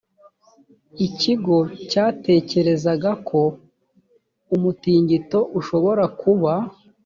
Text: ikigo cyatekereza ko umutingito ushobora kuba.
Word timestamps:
ikigo 1.07 1.57
cyatekereza 1.89 2.91
ko 3.27 3.39
umutingito 4.55 5.39
ushobora 5.59 6.03
kuba. 6.21 6.53